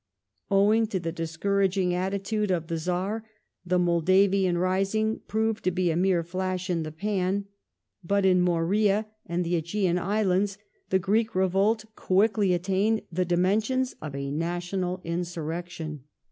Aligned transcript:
Owing 0.49 0.87
to 0.87 0.99
the 0.99 1.11
discouraging 1.11 1.93
attitude 1.93 2.49
of 2.49 2.65
the 2.65 2.77
Czar, 2.79 3.23
the 3.63 3.77
Moldavian 3.77 4.57
rising 4.57 5.21
proved 5.27 5.63
to 5.65 5.69
be 5.69 5.91
a 5.91 5.95
mere 5.95 6.23
flash 6.23 6.71
in 6.71 6.81
the 6.81 6.91
pan. 6.91 7.45
But 8.03 8.25
in 8.25 8.37
the 8.39 8.45
Morea 8.45 9.05
and 9.27 9.43
the 9.45 9.61
^Egean 9.61 9.99
Islands 9.99 10.57
the 10.89 10.97
Greek 10.97 11.35
revolt 11.35 11.85
quickly 11.95 12.51
attained 12.55 13.03
the 13.11 13.25
dimensions 13.25 13.93
of 14.01 14.15
a 14.15 14.31
national 14.31 15.01
insurrection. 15.03 16.05